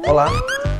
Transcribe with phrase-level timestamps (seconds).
[0.00, 0.28] Olá!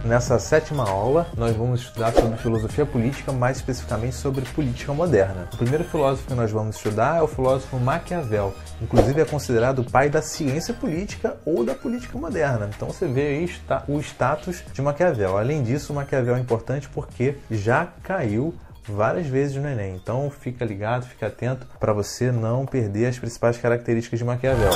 [0.04, 5.48] Nessa sétima aula, nós vamos estudar sobre filosofia política, mais especificamente sobre política moderna.
[5.52, 8.54] O primeiro filósofo que nós vamos estudar é o filósofo Maquiavel.
[8.80, 12.70] Inclusive é considerado o pai da ciência política ou da política moderna.
[12.74, 13.50] Então você vê aí
[13.86, 15.36] o status de Maquiavel.
[15.36, 18.54] Além disso, Maquiavel é importante porque já caiu
[18.88, 19.94] várias vezes no Enem.
[19.94, 24.72] Então fica ligado, fica atento para você não perder as principais características de Maquiavel.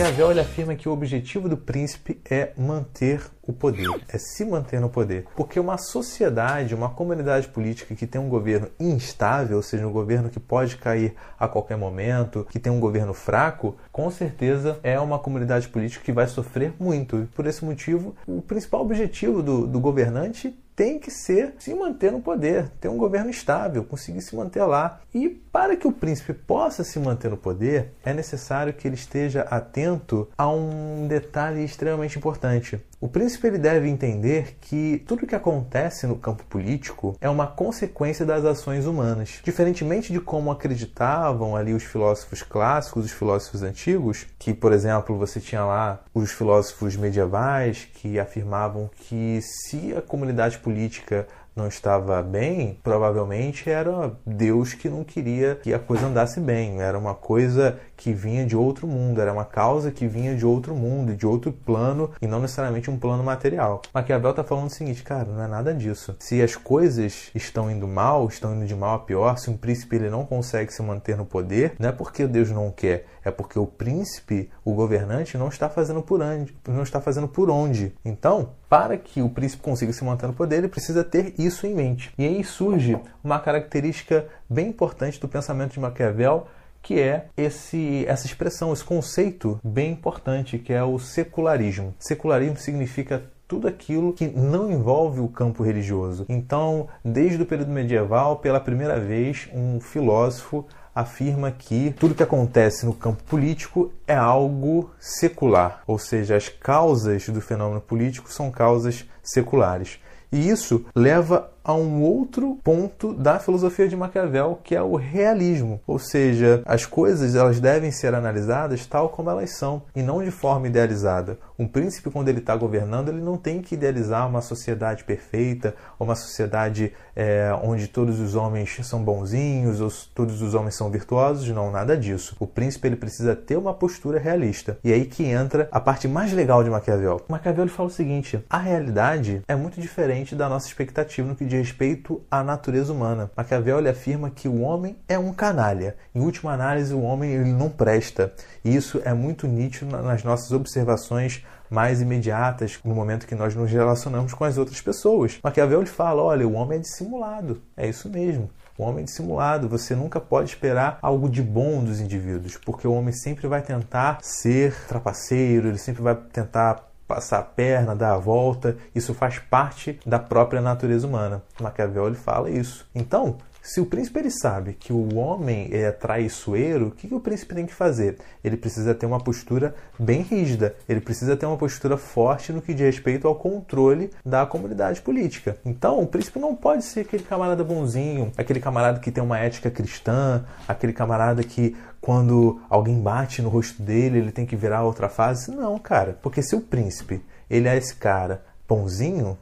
[0.00, 4.80] Maquiavel ele afirma que o objetivo do príncipe é manter o poder, é se manter
[4.80, 5.26] no poder.
[5.36, 10.30] Porque uma sociedade, uma comunidade política que tem um governo instável, ou seja, um governo
[10.30, 15.18] que pode cair a qualquer momento, que tem um governo fraco, com certeza é uma
[15.18, 17.18] comunidade política que vai sofrer muito.
[17.18, 22.10] E por esse motivo, o principal objetivo do, do governante tem que ser se manter
[22.10, 25.00] no poder, ter um governo estável, conseguir se manter lá.
[25.12, 29.42] E para que o príncipe possa se manter no poder, é necessário que ele esteja
[29.42, 32.80] atento a um detalhe extremamente importante.
[33.02, 38.26] O príncipe ele deve entender que tudo que acontece no campo político é uma consequência
[38.26, 39.40] das ações humanas.
[39.42, 45.40] Diferentemente de como acreditavam ali os filósofos clássicos, os filósofos antigos, que, por exemplo, você
[45.40, 51.26] tinha lá os filósofos medievais que afirmavam que se a comunidade política
[51.60, 56.80] não estava bem, provavelmente era Deus que não queria que a coisa andasse bem.
[56.80, 60.74] Era uma coisa que vinha de outro mundo, era uma causa que vinha de outro
[60.74, 63.82] mundo, de outro plano e não necessariamente um plano material.
[63.92, 66.16] Maquiavel está falando o seguinte, cara, não é nada disso.
[66.18, 69.96] Se as coisas estão indo mal, estão indo de mal a pior, se um príncipe
[69.96, 73.58] ele não consegue se manter no poder, não é porque Deus não quer, é porque
[73.58, 77.94] o príncipe, o governante, não está fazendo por onde, não está fazendo por onde.
[78.02, 81.74] Então, para que o príncipe consiga se manter no poder, ele precisa ter isso em
[81.74, 82.12] mente.
[82.16, 86.46] E aí surge uma característica bem importante do pensamento de Maquiavel,
[86.80, 91.92] que é esse, essa expressão, esse conceito bem importante, que é o secularismo.
[91.98, 96.24] Secularismo significa tudo aquilo que não envolve o campo religioso.
[96.28, 100.64] Então, desde o período medieval, pela primeira vez, um filósofo
[100.94, 107.28] afirma que tudo que acontece no campo político é algo secular, ou seja, as causas
[107.28, 109.98] do fenômeno político são causas seculares.
[110.32, 115.80] E isso leva a um outro ponto da filosofia de Maquiavel, que é o realismo,
[115.86, 120.30] ou seja, as coisas elas devem ser analisadas tal como elas são e não de
[120.30, 121.38] forma idealizada.
[121.60, 126.14] Um príncipe quando ele está governando ele não tem que idealizar uma sociedade perfeita, uma
[126.14, 131.70] sociedade é, onde todos os homens são bonzinhos ou todos os homens são virtuosos, não
[131.70, 132.34] nada disso.
[132.40, 136.08] O príncipe ele precisa ter uma postura realista e é aí que entra a parte
[136.08, 137.20] mais legal de Maquiavel.
[137.28, 141.44] Maquiavel ele fala o seguinte: a realidade é muito diferente da nossa expectativa no que
[141.44, 143.30] diz respeito à natureza humana.
[143.36, 145.94] Maquiavel afirma que o homem é um canalha.
[146.14, 148.32] Em última análise, o homem ele não presta.
[148.64, 153.70] E isso é muito nítido nas nossas observações mais imediatas no momento que nós nos
[153.70, 155.38] relacionamos com as outras pessoas.
[155.42, 157.62] Maquiavel fala: olha, o homem é dissimulado.
[157.76, 158.50] É isso mesmo.
[158.76, 162.94] O homem é dissimulado, você nunca pode esperar algo de bom dos indivíduos, porque o
[162.94, 168.18] homem sempre vai tentar ser trapaceiro, ele sempre vai tentar passar a perna, dar a
[168.18, 171.42] volta, isso faz parte da própria natureza humana.
[171.60, 172.88] Maquiavel fala isso.
[172.94, 177.20] Então, se o príncipe ele sabe que o homem é traiçoeiro, o que, que o
[177.20, 178.18] príncipe tem que fazer?
[178.42, 182.72] Ele precisa ter uma postura bem rígida, ele precisa ter uma postura forte no que
[182.72, 185.56] diz respeito ao controle da comunidade política.
[185.64, 189.70] Então, o príncipe não pode ser aquele camarada bonzinho, aquele camarada que tem uma ética
[189.70, 195.08] cristã, aquele camarada que quando alguém bate no rosto dele, ele tem que virar outra
[195.08, 195.50] face.
[195.50, 196.18] Não, cara.
[196.22, 199.36] Porque se o príncipe, ele é esse cara bonzinho,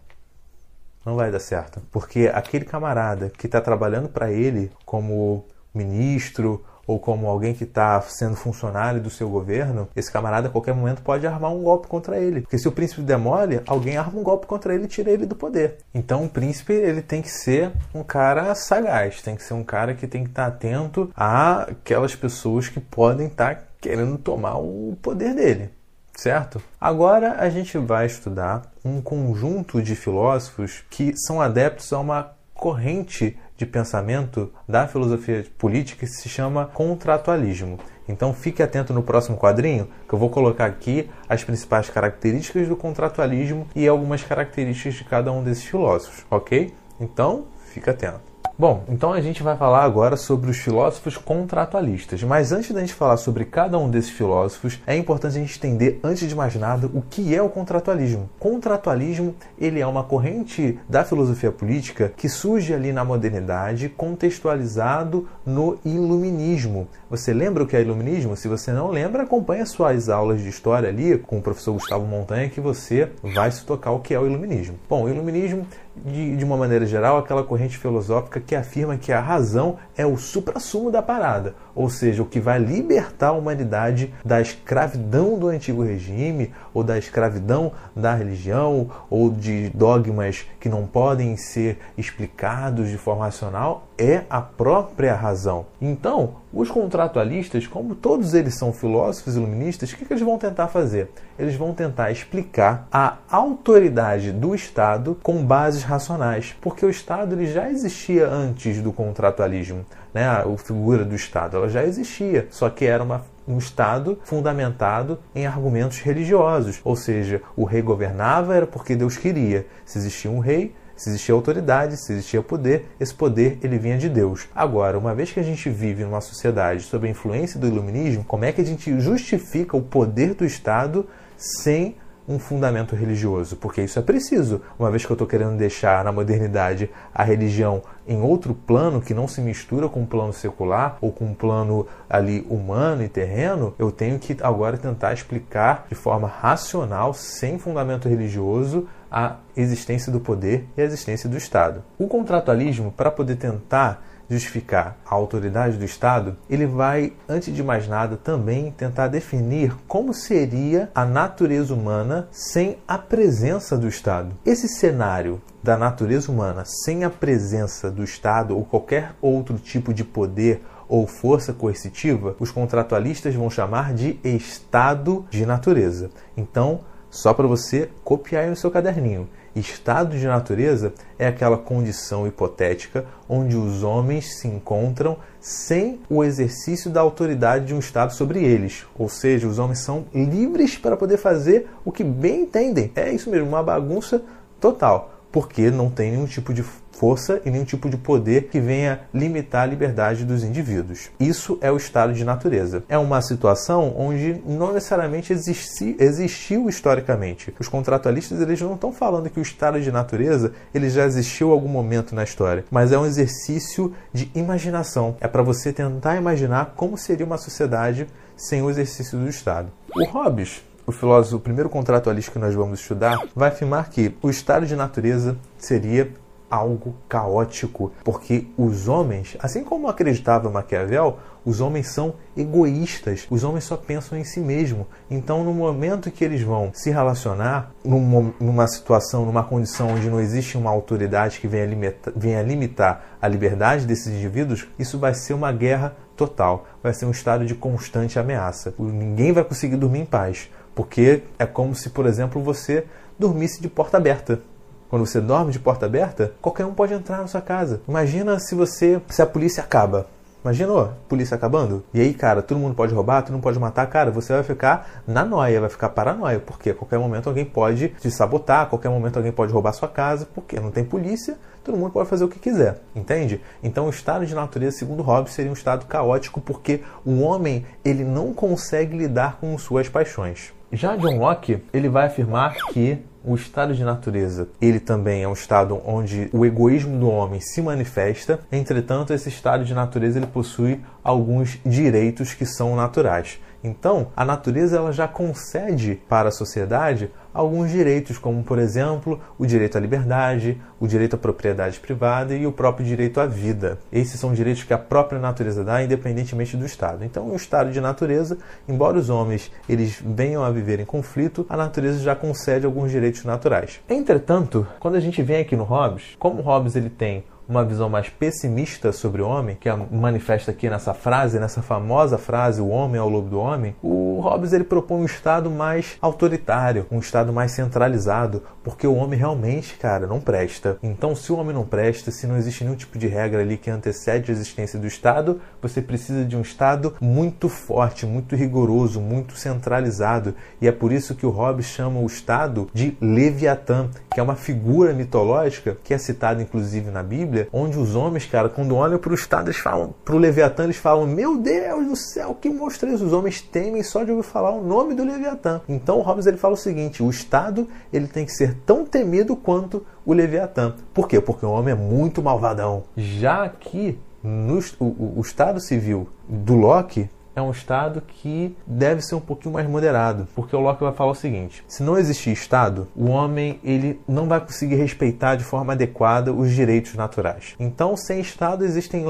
[1.08, 1.80] não vai dar certo.
[1.90, 8.00] Porque aquele camarada que está trabalhando para ele como ministro ou como alguém que está
[8.00, 12.18] sendo funcionário do seu governo, esse camarada a qualquer momento pode armar um golpe contra
[12.18, 12.40] ele.
[12.40, 15.36] Porque se o príncipe demole, alguém arma um golpe contra ele e tira ele do
[15.36, 15.76] poder.
[15.94, 19.92] Então o príncipe ele tem que ser um cara sagaz, tem que ser um cara
[19.92, 24.96] que tem que estar tá atento àquelas pessoas que podem estar tá querendo tomar o
[25.02, 25.77] poder dele
[26.18, 26.60] certo?
[26.80, 33.38] Agora a gente vai estudar um conjunto de filósofos que são adeptos a uma corrente
[33.56, 37.78] de pensamento da filosofia política que se chama contratualismo.
[38.08, 42.76] Então fique atento no próximo quadrinho, que eu vou colocar aqui as principais características do
[42.76, 46.74] contratualismo e algumas características de cada um desses filósofos, ok?
[46.98, 48.27] Então, fique atento.
[48.60, 52.24] Bom, então a gente vai falar agora sobre os filósofos contratualistas.
[52.24, 56.00] Mas antes da gente falar sobre cada um desses filósofos, é importante a gente entender,
[56.02, 58.28] antes de mais nada, o que é o contratualismo.
[58.36, 65.78] Contratualismo, ele é uma corrente da filosofia política que surge ali na modernidade, contextualizado no
[65.84, 66.88] iluminismo.
[67.08, 68.36] Você lembra o que é iluminismo?
[68.36, 72.04] Se você não lembra, acompanhe as suas aulas de história ali com o professor Gustavo
[72.04, 74.76] Montanha que você vai se tocar o que é o iluminismo.
[74.90, 75.64] Bom, o iluminismo
[76.04, 80.16] de, de uma maneira geral, aquela corrente filosófica que afirma que a razão é o
[80.16, 85.84] suprassumo da parada, ou seja, o que vai libertar a humanidade da escravidão do antigo
[85.84, 92.98] regime, ou da escravidão da religião, ou de dogmas que não podem ser explicados de
[92.98, 95.66] forma racional, é a própria razão.
[95.80, 101.10] Então, os contratualistas, como todos eles são filósofos iluministas, o que, eles vão tentar fazer?
[101.38, 107.46] Eles vão tentar explicar a autoridade do Estado com bases racionais, porque o Estado ele
[107.46, 110.26] já existia antes do contratualismo, né?
[110.26, 115.46] A figura do Estado ela já existia, só que era uma um Estado fundamentado em
[115.46, 119.66] argumentos religiosos, ou seja, o rei governava era porque Deus queria.
[119.86, 124.08] Se existia um rei, se existia autoridade, se existia poder, esse poder ele vinha de
[124.08, 124.48] Deus.
[124.54, 128.44] Agora, uma vez que a gente vive numa sociedade sob a influência do iluminismo, como
[128.44, 131.06] é que a gente justifica o poder do Estado
[131.36, 131.96] sem
[132.28, 134.60] um fundamento religioso, porque isso é preciso.
[134.78, 139.14] Uma vez que eu estou querendo deixar na modernidade a religião em outro plano que
[139.14, 143.74] não se mistura com o plano secular ou com um plano ali humano e terreno,
[143.78, 150.20] eu tenho que agora tentar explicar de forma racional, sem fundamento religioso, a existência do
[150.20, 151.82] poder e a existência do Estado.
[151.98, 157.88] O contratualismo, para poder tentar justificar a autoridade do Estado, ele vai, antes de mais
[157.88, 164.34] nada, também tentar definir como seria a natureza humana sem a presença do Estado.
[164.44, 170.04] Esse cenário da natureza humana sem a presença do Estado ou qualquer outro tipo de
[170.04, 176.10] poder ou força coercitiva, os contratualistas vão chamar de estado de natureza.
[176.34, 176.80] Então,
[177.10, 179.28] só para você copiar aí no seu caderninho.
[179.58, 186.90] Estado de natureza é aquela condição hipotética onde os homens se encontram sem o exercício
[186.90, 188.86] da autoridade de um Estado sobre eles.
[188.98, 192.92] Ou seja, os homens são livres para poder fazer o que bem entendem.
[192.94, 194.22] É isso mesmo, uma bagunça
[194.60, 196.62] total, porque não tem nenhum tipo de
[196.98, 201.10] força e nenhum tipo de poder que venha limitar a liberdade dos indivíduos.
[201.20, 202.82] Isso é o estado de natureza.
[202.88, 207.54] É uma situação onde não necessariamente existi, existiu historicamente.
[207.58, 211.52] Os contratualistas eles não estão falando que o estado de natureza ele já existiu em
[211.52, 215.16] algum momento na história, mas é um exercício de imaginação.
[215.20, 218.06] É para você tentar imaginar como seria uma sociedade
[218.36, 219.68] sem o exercício do Estado.
[219.94, 224.30] O Hobbes o filósofo, o primeiro contratualista que nós vamos estudar, vai afirmar que o
[224.30, 226.10] estado de natureza seria
[226.50, 233.64] algo caótico, porque os homens, assim como acreditava Maquiavel, os homens são egoístas, os homens
[233.64, 234.86] só pensam em si mesmo.
[235.10, 240.58] Então, no momento que eles vão se relacionar, numa situação, numa condição onde não existe
[240.58, 245.50] uma autoridade que venha limitar, venha limitar a liberdade desses indivíduos, isso vai ser uma
[245.52, 248.74] guerra total, vai ser um estado de constante ameaça.
[248.78, 252.84] Ninguém vai conseguir dormir em paz, porque é como se, por exemplo, você
[253.18, 254.40] dormisse de porta aberta.
[254.88, 257.82] Quando você dorme de porta aberta, qualquer um pode entrar na sua casa.
[257.86, 260.06] Imagina se você, se a polícia acaba.
[260.42, 261.84] Imagina, polícia acabando.
[261.92, 263.86] E aí, cara, todo mundo pode roubar, todo mundo pode matar.
[263.88, 266.38] Cara, você vai ficar na noia, vai ficar paranoia.
[266.38, 269.88] Porque a qualquer momento alguém pode te sabotar, a qualquer momento alguém pode roubar sua
[269.88, 270.26] casa.
[270.34, 272.80] Porque não tem polícia, todo mundo pode fazer o que quiser.
[272.96, 273.42] Entende?
[273.62, 278.04] Então, o estado de natureza, segundo Hobbes, seria um estado caótico porque o homem ele
[278.04, 280.56] não consegue lidar com suas paixões.
[280.70, 285.32] Já John Locke, ele vai afirmar que o estado de natureza, ele também é um
[285.32, 288.40] estado onde o egoísmo do homem se manifesta.
[288.52, 293.40] Entretanto, esse estado de natureza ele possui alguns direitos que são naturais.
[293.64, 299.46] Então, a natureza ela já concede para a sociedade alguns direitos, como por exemplo o
[299.46, 303.78] direito à liberdade, o direito à propriedade privada e o próprio direito à vida.
[303.92, 307.04] Esses são direitos que a própria natureza dá, independentemente do Estado.
[307.04, 311.56] Então, o estado de natureza, embora os homens eles venham a viver em conflito, a
[311.56, 313.80] natureza já concede alguns direitos naturais.
[313.88, 318.10] Entretanto, quando a gente vem aqui no Hobbes, como Hobbes ele tem uma visão mais
[318.10, 323.00] pessimista sobre o homem, que é manifesta aqui nessa frase, nessa famosa frase, o homem
[323.00, 327.32] é o lobo do homem, o Hobbes ele propõe um estado mais autoritário, um estado
[327.32, 330.76] mais centralizado, porque o homem realmente, cara, não presta.
[330.82, 333.70] Então, se o homem não presta, se não existe nenhum tipo de regra ali que
[333.70, 339.36] antecede a existência do Estado, você precisa de um Estado muito forte, muito rigoroso, muito
[339.36, 340.34] centralizado.
[340.60, 344.36] E é por isso que o Hobbes chama o Estado de Leviatã, que é uma
[344.36, 348.98] figura mitológica que é citada inclusive na Bíblia Bíblia, onde os homens, cara, quando olham
[348.98, 352.50] para o Estado, eles falam, para o Leviatã, eles falam: Meu Deus do céu, que
[352.50, 353.04] monstro isso?
[353.04, 355.60] Os homens temem só de ouvir falar o nome do Leviatã.
[355.68, 359.36] Então o Hobbes ele fala o seguinte: o Estado ele tem que ser tão temido
[359.36, 360.74] quanto o Leviatã.
[360.92, 361.20] Por quê?
[361.20, 362.84] Porque o homem é muito malvadão.
[362.96, 369.14] Já aqui, no, o, o Estado Civil do Locke é um Estado que deve ser
[369.14, 372.88] um pouquinho mais moderado, porque o Locke vai falar o seguinte: se não existir Estado,
[372.94, 377.54] o homem ele não vai conseguir respeitar de forma adequada os direitos naturais.
[377.58, 379.04] Então, sem Estado existem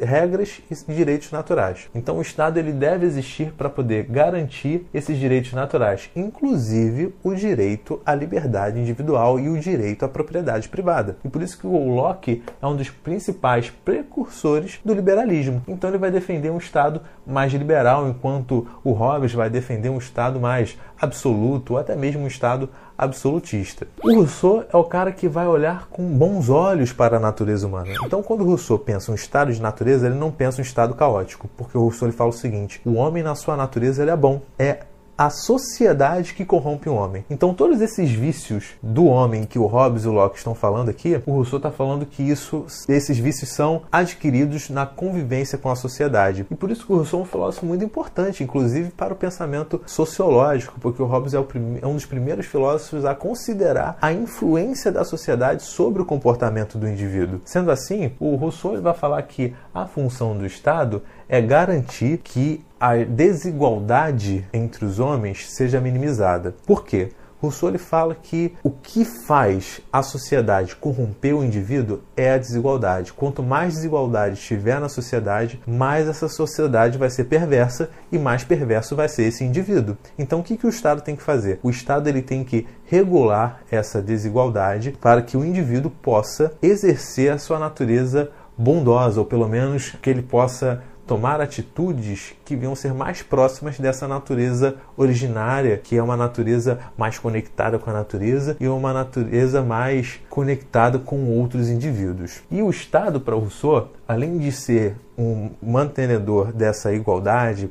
[0.00, 1.88] regras e direitos naturais.
[1.94, 8.00] Então, o Estado ele deve existir para poder garantir esses direitos naturais, inclusive o direito
[8.04, 11.18] à liberdade individual e o direito à propriedade privada.
[11.24, 15.62] E por isso que o Locke é um dos principais precursores do liberalismo.
[15.68, 19.98] Então, ele vai defender um Estado mais liberal liberal, enquanto o Hobbes vai defender um
[19.98, 23.88] Estado mais absoluto, ou até mesmo um Estado absolutista.
[24.02, 27.92] O Rousseau é o cara que vai olhar com bons olhos para a natureza humana.
[28.04, 31.48] Então, quando o Rousseau pensa um estado de natureza, ele não pensa um estado caótico,
[31.56, 34.40] porque o Rousseau ele fala o seguinte: o homem na sua natureza ele é bom,
[34.56, 34.84] é
[35.16, 37.24] a sociedade que corrompe o homem.
[37.30, 41.20] Então, todos esses vícios do homem que o Hobbes e o Locke estão falando aqui,
[41.26, 46.46] o Rousseau está falando que isso, esses vícios são adquiridos na convivência com a sociedade.
[46.50, 49.80] E por isso que o Rousseau é um filósofo muito importante, inclusive para o pensamento
[49.86, 51.46] sociológico, porque o Hobbes é, o
[51.80, 56.88] é um dos primeiros filósofos a considerar a influência da sociedade sobre o comportamento do
[56.88, 57.40] indivíduo.
[57.44, 63.02] Sendo assim, o Rousseau vai falar que a função do Estado é garantir que a
[63.02, 66.54] desigualdade entre os homens seja minimizada.
[66.66, 67.12] Por quê?
[67.40, 73.14] Rousseau ele fala que o que faz a sociedade corromper o indivíduo é a desigualdade.
[73.14, 78.94] Quanto mais desigualdade estiver na sociedade, mais essa sociedade vai ser perversa e mais perverso
[78.94, 79.96] vai ser esse indivíduo.
[80.18, 81.60] Então, o que, que o Estado tem que fazer?
[81.62, 87.38] O Estado ele tem que regular essa desigualdade para que o indivíduo possa exercer a
[87.38, 93.22] sua natureza bondosa, ou pelo menos que ele possa tomar atitudes que venham ser mais
[93.22, 98.92] próximas dessa natureza originária, que é uma natureza mais conectada com a natureza e uma
[98.92, 102.42] natureza mais conectada com outros indivíduos.
[102.50, 107.70] E o Estado, para Rousseau, além de ser um mantenedor dessa igualdade,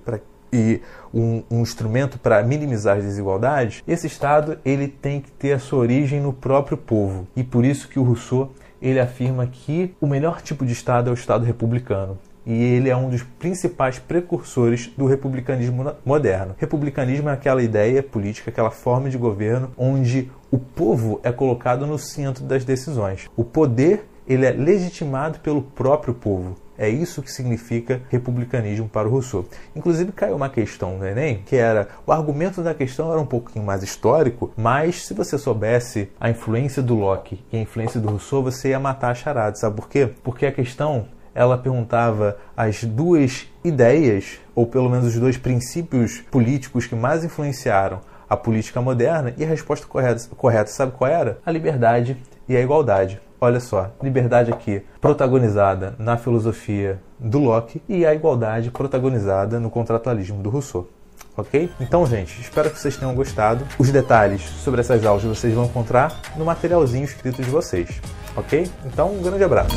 [0.54, 0.80] e
[1.12, 5.80] um, um instrumento para minimizar as desigualdades, esse Estado ele tem que ter a sua
[5.80, 7.28] origem no próprio povo.
[7.36, 11.12] E por isso que o Rousseau ele afirma que o melhor tipo de Estado é
[11.12, 16.56] o Estado republicano e ele é um dos principais precursores do republicanismo moderno.
[16.58, 21.98] Republicanismo é aquela ideia política, aquela forma de governo onde o povo é colocado no
[21.98, 23.30] centro das decisões.
[23.36, 26.56] O poder ele é legitimado pelo próprio povo.
[26.78, 29.46] É isso que significa republicanismo para o Rousseau.
[29.76, 33.64] Inclusive caiu uma questão no Enem, que era o argumento da questão era um pouquinho
[33.64, 38.42] mais histórico, mas se você soubesse a influência do Locke e a influência do Rousseau,
[38.42, 39.56] você ia matar a charada.
[39.56, 40.10] Sabe por quê?
[40.24, 46.86] Porque a questão ela perguntava as duas ideias, ou pelo menos os dois princípios políticos
[46.86, 48.00] que mais influenciaram
[48.30, 51.38] a política moderna, e a resposta correta, correta sabe qual era?
[51.46, 53.22] A liberdade e a igualdade.
[53.40, 60.42] Olha só, liberdade aqui protagonizada na filosofia do Locke e a igualdade protagonizada no contratualismo
[60.42, 60.88] do Rousseau.
[61.36, 61.70] Ok?
[61.80, 63.66] Então, gente, espero que vocês tenham gostado.
[63.78, 68.02] Os detalhes sobre essas aulas vocês vão encontrar no materialzinho escrito de vocês.
[68.36, 68.70] Ok?
[68.86, 69.76] Então, um grande abraço.